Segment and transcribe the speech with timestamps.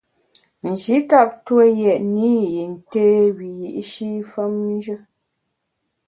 [0.67, 3.05] Nji tap tue yètne i yin té
[3.37, 4.95] wiyi’shi femnjù.